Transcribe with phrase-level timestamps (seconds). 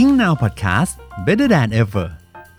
[0.00, 0.92] Ink Now Podcast
[1.26, 2.08] Better than ever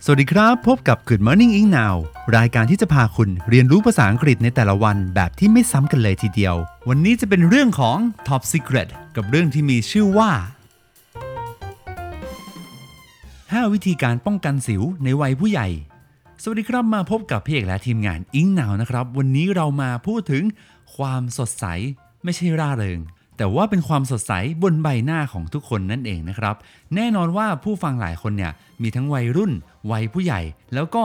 [0.04, 1.94] สวัสดีครับ พบกับ Good Morning Ink Now
[2.36, 6.54] รายการที่จะพาคุณเรียนรู้ภาษาอังกฤษในแต่ละวันแบบที่ไม่ซ้ำกันเลยทีเดียว
[6.88, 7.98] วันนี้จะเป็นเรื่องของ
[8.28, 10.30] Top Secret กับเรื่องที่มีชื่อว่า
[13.56, 15.68] 5 วิธีการป้องกันสิวในวัยผู้ใหญ่
[16.42, 20.42] สวัสดีครับมาพบกับพี่เอกและทีมงานอิงนาวนะครับ วันนี้เรามาพูดถึง
[20.96, 21.64] ความสดใส
[22.24, 23.00] ไม่ใช่ร่าเริง
[23.36, 24.32] แต่ว่าเป็นความสดใส
[24.62, 26.54] บนใบหน้าของทุกคนนั่นเองนะครับ
[26.94, 28.52] แน่นอนว่าผู้ฟังหลายคนเนี่ย
[28.82, 29.52] มีทั้งวัยรุ่น
[29.90, 30.40] วัยผู้ใหญ่
[30.74, 31.04] แล้วก็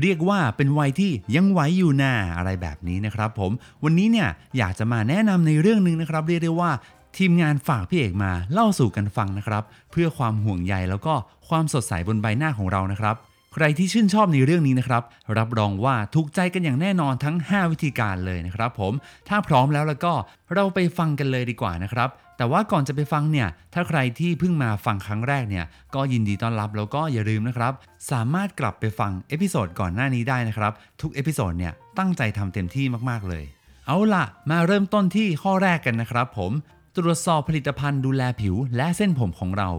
[0.00, 3.52] เรียกว่าเป็นวัยที่ยังไหวอยู่หน้าอะไรแบบนี้นะครับผม
[3.84, 4.28] วันนี้เนี่ย
[4.58, 6.70] อยากจะมาแนะนำในเรื่องหนึ่งนะครับ เรียกได้ว่า
[7.18, 11.14] ทีมงานฝากพี่เอกมาเล่าสู่กันฟังนะครับ เพื่อความห่วงใยแล้วก็
[11.48, 13.16] ความสดใสบนใบหน้าของเรานะครับ
[13.54, 15.02] ใครที่ชื่นชอบในเรื่องนี้นะครับ
[15.38, 18.92] รับรองว่าถูกใจกันอย่างแน่นอนทั้ง 5 วิธีการเลยนะครับผม
[19.28, 20.12] ถ้าพร้อมแล้วแล้วก็
[20.54, 25.64] เราไปฟังกันเลยดีกว่านะครับ แต่ว่าก่อนจะไปฟังเนี่ย ถ้าใครที่เพิ่งมาฟังครั้งแรกเนี่ย
[25.94, 27.72] ก็ยินดีต้อนรับแล้วก็อย่าลืมนะครับ
[28.10, 33.44] สามารถกลับไปฟัง episode ก่อนหน้านี้ได้นะครับ ทุก episode เนี่ยตั้งใจทำเต็มที่มากๆเลย
[33.86, 36.52] เอาล่ะ มาเริ่มต้นที่ข้อแรกกันนะครับ ผม
[36.96, 39.70] ตรวจสอบผลิตภัณฑ์ดูแลผิว และเส้นผมของเรา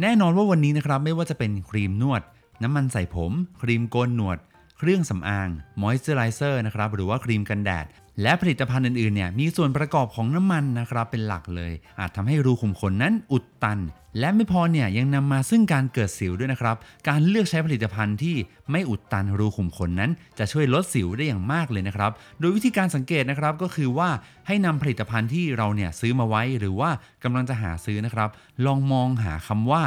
[0.00, 2.22] แน่นอนว่าวันนี้นะครับไม่ว่าจะเป็นครีมนวด
[2.62, 4.38] น้ำมันใส่ผม ครีมโกนหนวด
[4.78, 5.48] เครื่องสำอาง
[5.80, 7.86] มอยส์เจอไรเซอร์นะครับหรือว่าครีมกันแดด
[8.22, 13.78] และผลิตภัณฑ์อื่นๆเนี่ยมีส่วนประกอบของน้ำมันนะครับเป็นหลักเลย อาจทำให้รูขุมขนนั้นอุดตัน
[14.18, 16.76] และไม่พอเนี่ยยังนำมาซึ่งการเกิดสิวด้วยนะครับ
[17.08, 18.36] การเลือกใช้ผลิตภัณฑ์ที่
[18.70, 24.08] ไม่อุดตันรูขุมขนนั้น จะช่วยลดสิวได้อย่างมากเลยนะครับ โดยวิธีการสังเกตนะครับก็คือว่า
[24.46, 26.90] ให้นำผลิตภัณฑ์ที่เราเนี่ยซื้อมาไว้หรือว่า
[27.24, 28.28] กำลังจะหาซื้อนะครับ
[28.66, 29.82] ลองมองหาคำว่า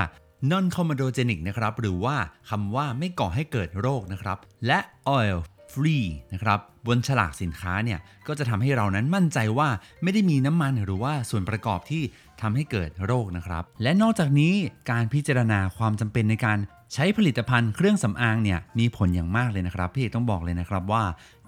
[0.49, 2.15] non comedogenic นะครับ หรือว่า
[2.49, 4.79] คำว่าไม่ก่อให้เกิดโรคนะครับ และ
[5.17, 5.39] oil
[5.73, 9.69] free นะครับ บนฉลากสินค้าเนี่ย ก็จะทำให้เรานั้นมั่นใจว่า
[10.03, 12.03] ไม่ได้มีน้ำมันหรือว่าส่วนประกอบที่
[12.41, 14.53] ทำให้เกิดโรคนะครับ และนอกจากนี้
[14.91, 16.57] การพิจารณาความจำเป็นในการ
[16.93, 21.03] ใช้ผลิตภัณฑ์เครื่องสำอางเนี่ยมีผลอย่างมากเลยนะครับพี่เอกต้องบอกเลยนะครับว่า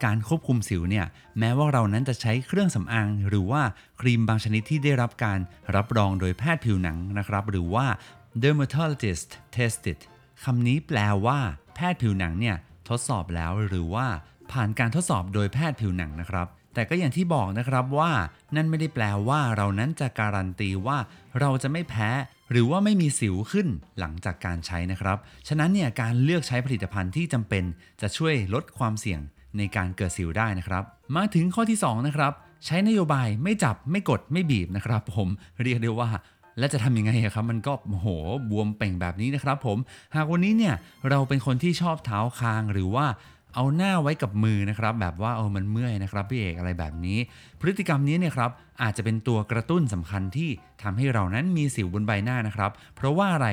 [0.06, 1.06] การควบคุมสิวเนี่ย
[1.40, 3.62] แม้ว่าเรานั้นจะใช้เครื่องสำอาง หรือว่า
[4.02, 5.40] ครีมบางชนิดที่ได้รับการ
[5.76, 7.86] รับรองโดยแพทย์ผิวหนังนะครับหรือว่า
[8.44, 10.00] dermatologist tested
[10.44, 11.40] คำนี้แปลว่า
[11.76, 12.56] แพทย์ผิวหนังเนี่ย
[12.90, 14.08] ทดสอบแล้วหรือว่า
[14.52, 18.12] ผ่านการทดสอบโดยแพทย์ผิวหนังนะครับ แต่ก็อย่างที่บอกนะครับว่า
[18.56, 20.98] นั่นไม่ได้แปลว่าเรานั้นจะการันตีว่า
[21.40, 22.10] เราจะไม่แพ้
[22.54, 23.68] หรือว่าไม่มีสิวขึ้น
[24.00, 27.64] หลังจากการใช้นะครับ ฉะนั้นเนี่ยการเลือกใช้ผลิตภัณฑ์ที่จำเป็น
[28.02, 29.20] จะช่วยลดความเสี่ยง
[29.58, 30.84] ในการเกิดสิวได้นะครับ
[31.16, 32.34] มาถึงข้อที่ 2 นะครับ
[32.66, 35.28] ใช้นโยบายไม่จับไม่กดไม่บีบนะครับ ผม
[35.64, 36.10] เรียกได้ว่า
[36.60, 38.08] และจะทำยังไงอะครับมันก็โอ้โห
[38.50, 39.78] บวมเป่งแบบนี้นะครับ ผม
[40.16, 40.76] หากวันนี้เนี่ย
[41.10, 43.06] เราเป็นคนที่ชอบเท้าคางหรือว่า
[43.56, 47.18] เอาหน้าไว้กับมือนะครับแบบว่าเออมันเมื่อยนะครับพี่เอกอะไรแบบนี้
[47.60, 50.50] พฤติกรรมนี้เนี่ยครับอาจจะเป็นตัวกระตุ้นสำคัญที่
[50.84, 53.48] ทำให้เรานั้นมีสิวบนใบหน้านะครับ เพราะว่าอะไร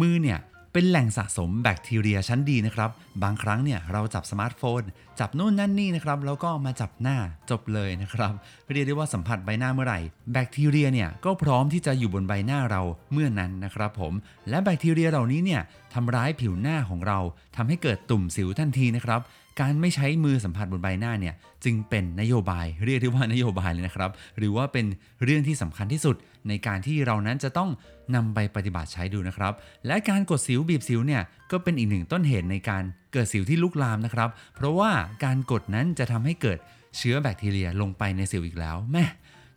[0.00, 0.40] มือเนี่ย
[0.72, 2.90] เป็นแหล่งสะสมแบคทีเรียชั้นดีนะครับ
[3.22, 4.82] บางครั้งเนี่ยเราจับสมาร์ทโฟน
[5.20, 7.16] จับนู่นนั่นนี่นะครับ แล้วก็มาจับหน้า
[7.50, 8.32] จบเลยนะครับ
[8.70, 10.00] เรียกได้ว่าสัมผัสใบหน้าเมื่อไหร่
[10.32, 14.12] แบคทีเรียเนี่ยก็พร้อมที่จะอยู่บนใบหน้าเราเมื่อนั้นนะครับผม
[14.48, 15.60] และแบคทีเรียเหล่านี้เนี่ย
[15.94, 17.18] ทำร้ายผิวหน้าของเรา
[17.56, 19.20] ทำให้เกิดตุ่มสิวทันทีนะครับ
[19.60, 21.34] การไม่ใช้มือสัมผัสบนใบหน้าเนี่ย
[21.64, 24.86] จึงเป็นนโยบายเรียกได้ว่านโยบายเลยนะครับ หรือว่าเป็น
[25.24, 26.16] เรื่องที่สำคัญที่สุด
[26.48, 27.70] ในการที่เรานั้นจะต้อง
[28.14, 29.52] นำไปปฏิบัติใช้ดูนะครับ
[29.86, 34.90] และการกดสิวบีบสิวเนี่ยก็เป็นอีกหนึ่งต้นเหตุในการเกิดสิวที่ลุกลามนะครับ เพราะว่า
[35.24, 36.58] การกดนั้นจะทำให้เกิด
[36.96, 39.04] เชื้อแบคทีเรียลงไปในสิวอีกแล้วแม่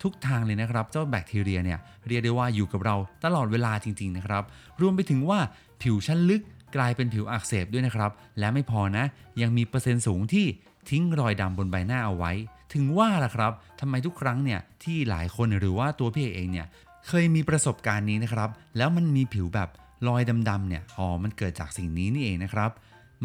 [0.04, 2.96] ทุกทางเลยนะครับ เจ้าแบคทีเรียเนี่ยเรียกได้ว่าอยู่กับเรา
[3.26, 4.44] ตลอดเวลาจริง ๆ นะครับ
[4.82, 5.40] รวมไปถึงว่า
[5.82, 6.42] ผิวชั้นลึก
[6.76, 9.06] กลายเป็นผิวอักเสบด้วยนะครับ และไม่พอนะ
[9.42, 10.46] ยังมีเปอร์เซ็นต์สูงที่
[10.90, 12.32] ทิ้งรอยดำบนใบหน้าเอาไว้
[12.74, 16.68] ถึงว่าล่ะครับทำไมทุกครั้งเนี่ยที่หลายคนหรือว่าตัวพี่เอกเองเนี่ย
[17.08, 19.70] เคยมีประสบการณ์นี้นะครับ แล้วมันมีผิวแบบ
[20.08, 22.72] รอยดำๆเนี่ยอ๋อมันเกิดจากสิ่งนี้นี่เองนะครับ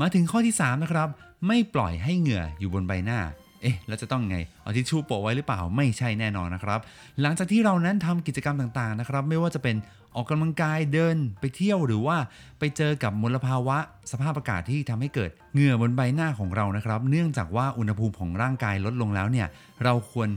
[0.00, 1.08] มาถึงข้อที่3นะครับ
[1.46, 3.20] ไม่ปล่อยให้เหงื่ออยู่บนใบหน้า
[3.62, 6.80] เอ๊ะแล้วจะต้องไงเอาทิชชู่โปะไว้หรือเปล่าไม่ใช่แน่นอนนะครับ
[7.20, 9.76] หลังจากที่เรานั้นทำกิจกรรมต่างๆนะครับ ไม่ว่าจะเป็น
[10.16, 12.16] ออกกำลังกายเดินไปเที่ยวหรือว่า
[12.58, 13.78] ไปเจอกับมลภาวะ
[14.12, 19.46] สภาพอากาศที่ทำให้เกิดเหงื่อบนใบหน้าของเรานะครับ เนื่องจากว่าอุณหภูมิของร่างกายลดลงแล้วเนี่ย
[19.84, 20.28] เราควร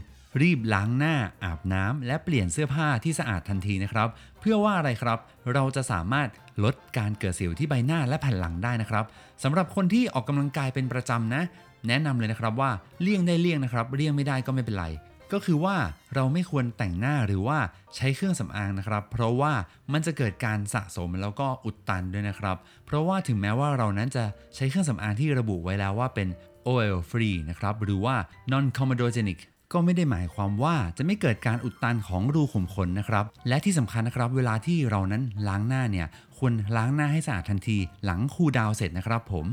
[0.41, 4.07] รีบล้างหน้าอาบน้ำและเปลี่ยนเสื้อผ้าที่สะอาดทันทีนะครับ
[4.39, 5.19] เพื่อว่าอะไรครับ
[5.53, 6.27] เราจะสามารถ
[6.63, 9.05] ลดการเกิดสิวที่ใบหน้าและแผ่นหลังได้นะครับ
[9.43, 11.43] สำหรับคนที่ออกกำลังกายเป็นประจำนะ
[11.87, 14.87] แนะนำเลยนะครับว่าเลี่ยงได้เลี่ยงนะครับเลี่ยงไม่ได้ก็ไม่เป็นไร
[15.33, 15.75] ก็คือว่า
[16.15, 17.57] เราไม่ควรแต่งหน้าหรือว่า
[17.95, 19.53] ใช้เครื่องสำอางนะครับ เพราะว่า
[19.91, 24.23] มันจะเกิดการสะสมแล้วก็อุดตันด้วยนะครับ เพราะว่าถึงแม้ว่าเรานั้นจะ
[24.55, 26.27] ใช้เครื่องสำอางที่ระบุไว้แล้วว่าเป็น
[26.67, 28.15] oil free นะครับหรือว่า
[28.51, 29.39] non comedogenic
[29.73, 36.07] ก็ไม่ได้หมายความว่าจะไม่เกิดการอุดตันของรูขุมขนนะครับ และที่สำคัญนะครับเวลาที่เรานั้นล้างหน้าเนี่ย
[36.37, 39.45] ควรล้างหน้าให้สะอาดทันทีหลังคูดาวเสร็จนะครับผม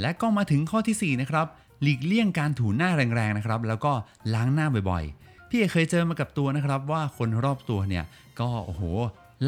[0.00, 1.46] และก็มาถึงข้อทีสี่ 4 นะครับ
[1.82, 3.92] หลีกเลี่ยงการถูหน้าแรงๆนะครับ แล้วก็
[4.34, 8.04] ล้างหน้าบ่อยๆ พี่เอกเคยเจอมากับตัวนะครับว่าคนรอบตัวเนี่ย
[8.40, 8.82] ก็โอ้โห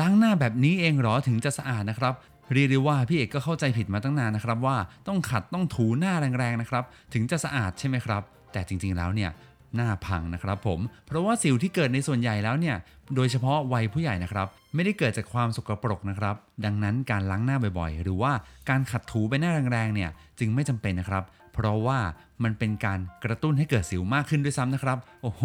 [0.00, 2.14] ล้างหน้าแบบนี้เองเหรอถึงจะสะอาดนะครับ
[2.52, 4.76] เรียกได้ว่าพี่เอกก็เข้าใจผิดมาตั้งนานนะครับว่า
[5.08, 8.22] ต้องขัดต้องถูหน้าแรงๆนะครับ ถึงจะสะอาดใช่ไหมครับ
[8.52, 9.30] แต่จริงๆแล้วเนี่ย
[9.76, 12.76] หน้าพังนะครับผมเพราะว่าสิวที่เกิดในส่วนใหญ่แล้วเนี่ย
[13.16, 18.32] โดยเฉพาะวัยผู้ใหญ่นะครับ ไม่ได้เกิดจากความสกปรกนะครับ ดังนั้นการล้างหน้าบ่อยๆ หรือว่า
[18.68, 21.24] การขัดถูไปหน้าแรงๆเนี่ยจึงไม่จำเป็นนะครับ
[21.54, 21.98] เพราะว่า
[22.42, 25.42] มันเป็นการกระตุ้นให้เกิดสิวมากขึ้นด้วยซ้ำนะครับ โอ้โห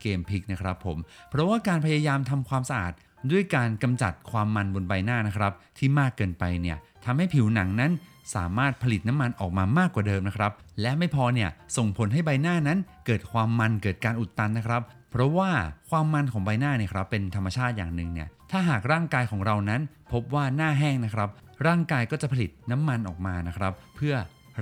[0.00, 0.98] เกมพลิกนะครับผม
[1.30, 2.92] เพราะว่าการพยายามทำความสะอาด
[3.30, 7.92] ด้วยการกำจัดความมันบนใบหน้านะครับ ที่มากเกินไปเนี่ยทำให้ผิวหนังนั้น
[8.34, 15.50] สามารถผลิตน้ำมันออกมามากกว่าเดิมนะครับ และไม่พอเนี่ยส่งผลให้ใบหน้านั้นเกิดความมันเกิดการอุดตันนะครับ เพราะว่า
[15.90, 19.80] ความมันของใบหน้าเนี่ยครับเป็นธรรมชาติอย่างหนึ่งเนี่ยถ้าหากร่างกายของเรานั้น
[20.12, 21.28] พบว่าหน้าแห้งนะครับ
[21.66, 24.14] ร่างกายก็จะผลิตน้ำมันออกมานะครับ เพื่อ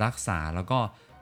[0.04, 0.78] รักษาแล้วก็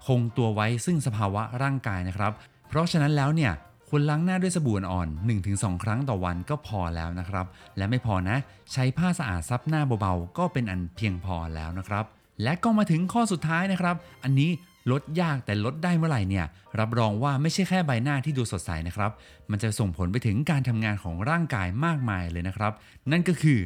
[0.06, 2.32] คงตัวไว้ซึ่งสภาวะร่างกายนะครับ
[2.68, 3.52] เพราะฉะนั้นแล้วเนี่ย
[3.88, 5.08] ควรล้างหน้าด้วยสบู่อ่อน
[5.46, 7.46] 1-2 ครั้งต่อวันก็พอแล้วนะครับ
[7.76, 8.36] และไม่พอนะ
[8.72, 12.04] ใช้ผ้าสะอาดซับหน้าเบาๆ ก็เป็นอันเพียงพอแล้วนะครับ
[12.42, 14.50] และก็มาถึงข้อสุดท้ายนะครับ อันนี้
[14.90, 16.46] ลดยากแต่ลดได้เมื่อไหร่เนี่ย
[16.80, 19.10] รับรองว่าไม่ใช่แค่ใบหน้าที่ดูสดใสนะครับ
[19.50, 22.72] มันจะส่งผลไปถึงการทำงานของร่างกายมากมายเลยนะครับ
[23.10, 23.58] นั่นก็คือ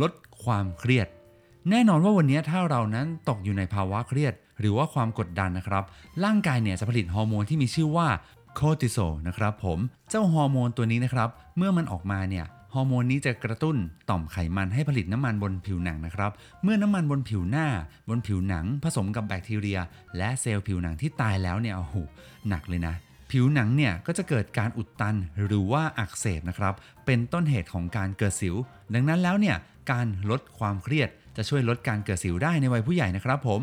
[0.00, 0.12] ลด
[0.44, 1.08] ความเครียด
[1.70, 5.84] แน่นอนว่าวันนี้ถ้าเรานั้นตกอยู่ในภาวะเครียด หรือว่าความกดดันนะครับ
[6.24, 8.08] ร่างกายเนี่ยจะผลิตฮอร์โมนที่มีชื่อว่า
[8.54, 9.78] คอร์ติซอลนะครับผม
[10.10, 12.44] เจ้าฮอร์โมนตัวนี้นะครับ เมื่อมันออกมาเนี่ย
[12.74, 13.76] ฮอร์โมนนี้จะกระตุ้น
[14.10, 16.30] ต่อมไขมันให้ผลิตน้ำมันบนผิวหนังนะครับ
[16.62, 17.66] เมื่อน้ำมันบนผิวหน้า
[18.08, 19.78] บนผิวหนัง ผสมกับแบคทีเรีย
[20.16, 21.94] และเซลล์ผิวหนังที่ตายแล้วเนี่ยโอ้โห
[22.48, 22.94] หนักเลยนะ
[23.30, 25.16] ผิวหนังเนี่ยก็จะเกิดการอุดตัน
[25.46, 26.74] หรือว่าอักเสบนะครับ
[27.06, 28.54] เป็นต้นเหตุของการเกิดสิว
[28.94, 29.56] ดังนั้นแล้วเนี่ย
[29.90, 33.62] การลดความเครียดจะช่วยลดการเกิดสิวได้ในวัยผู้ใหญ่นะครับผม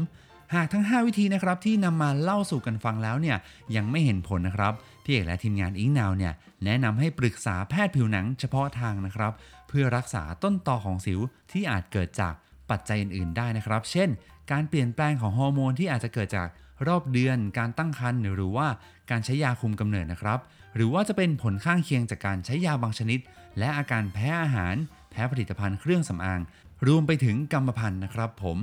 [0.56, 3.38] หากทั้ง 5 วิธีนะครับที่นำมาเล่าสู่กันฟังแล้วเนี่ย
[3.76, 6.34] ยังไม่เห็นผลนะครับ พี่เอกและทีมงานอิงนาวเนี่ย
[6.66, 9.34] แนะนำให้ปรึกษาแพทย์ผิวหนังเฉพาะทางนะครับ
[9.68, 11.20] เพื่อรักษาต้นตอของสิว
[11.52, 12.34] ที่อาจเกิดจาก
[12.70, 14.10] ปัจจัยอื่นๆได้นะครับ เช่น
[14.52, 16.48] การเปลี่ยนแปลงของฮอร์โมนที่อาจจะเกิดจาก
[16.88, 18.68] รอบเดือน การตั้งครรภ์หรือว่า
[19.12, 20.40] การใช้ยาคุมกำเนิดนะครับ
[20.76, 23.20] หรือว่าจะเป็นผลข้างเคียงจากการใช้ยาบางชนิด
[23.60, 24.76] และอาการแพ้อาหาร
[25.12, 26.42] แพ้ผลิตภัณฑ์เครื่องสำอาง
[26.88, 28.58] รวมไปถึงกรรมพันธุ์นะครับ ผม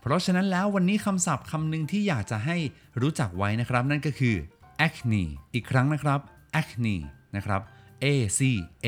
[0.00, 2.56] เพราะฉะนั้นแล้ววันนี้คำศัพท์คำหนึ่งที่อยากจะให้
[3.00, 4.36] รู้จักไว้นะครับ นั่นก็คือ
[4.86, 5.24] acne
[5.54, 6.20] อีกครั้งนะครับ
[6.60, 6.96] acne
[7.36, 7.60] นะครับ
[8.04, 8.06] a
[8.38, 8.40] c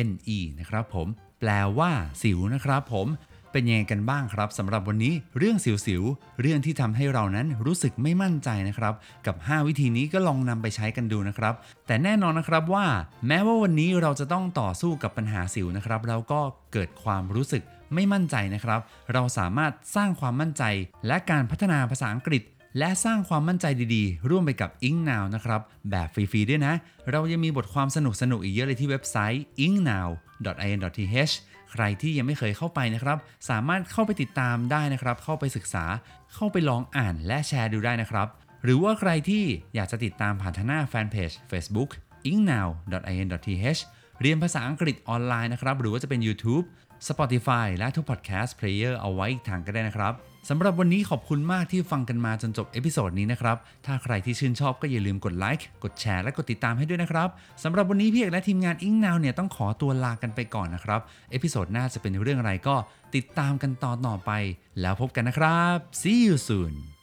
[0.08, 1.08] n e นะครับผม
[1.40, 1.90] แปลว่า
[2.22, 3.08] สิวนะครับผม
[3.52, 8.94] เป็นยังไงกันบ้างครับสำหรับวันนี้เรื่องสิวๆเรื่องที่ทำให้เรานั้นรู้สึกไม่มั่นใจนะครับ
[9.26, 11.54] กับ 5 วิธีนี้ก็ลองนำไปใช้กันดูนะครับ
[11.86, 12.86] แต่แน่นอนนะครับว่า
[13.26, 16.40] แม้ว่าวันนี้เราจะต้องต่อสู้กับปัญหาสิวนะครับแล้วก็
[16.72, 17.62] เกิดความรู้สึก
[17.94, 18.80] ไม่มั่นใจนะครับ
[19.12, 20.62] เราสามารถสร้างความมั่นใจ
[21.06, 22.42] และการพัฒนาภาษาอังกฤษ
[22.78, 25.60] และสร้างความมั่นใจดีๆ ร่วมไปกับ Ink Now นะครับ
[25.90, 26.74] แบบฟรี ๆ ด้วยนะ
[27.10, 27.98] เรายังมีบทความส
[28.30, 31.34] นุกๆ อีกเยอะเลยที่เว็บไซต์ inknow.in.th
[31.72, 33.18] ใครที่ยังไม่เคยเข้าไปนะครับ
[33.50, 35.84] สามารถเข้าไปติดตามได้นะครับ เข้าไปศึกษา
[36.34, 38.28] เข้าไปลองอ่านและแชร์ดูได้นะครับ
[38.64, 39.44] หรือว่าใครที่
[39.74, 41.90] อยากจะติดตามผ่านทางหน้าแฟนเพจ Facebook
[42.30, 43.80] engnow.in.th
[44.20, 46.64] เรียนภาษาอังกฤษออนไลน์นะครับ หรือว่าจะเป็น YouTube
[47.08, 50.14] Spotify และทุก Podcast Player เอาไว้อีกทางก็ได้นะครับ
[50.50, 57.28] สำหรับวันนี้ขอบคุณมากที่ฟังกันมาจนจบ episode นี้นะครับ ถ้าใครที่ชื่นชอบก็อย่าลืมกดไลค์กดแชร์และกดติดตามให้ด้วยนะครับ
[57.62, 61.00] สำหรับวันนี้พี่เอกและทีมงาน Engnow เนี่ยต้องขอตัวลากันไปก่อนนะครับ
[61.30, 62.76] episode หน้าจะเป็นเรื่องอะไรก็
[63.14, 64.30] ติดตามกันตอนต่อไป
[64.80, 66.93] แล้วพบกันนะครับ see you soon